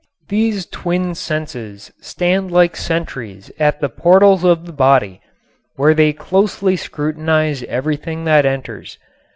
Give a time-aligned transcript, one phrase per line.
[0.29, 5.21] These twin senses stand like sentries at the portals of the body,
[5.75, 8.97] where they closely scrutinize everything that enters.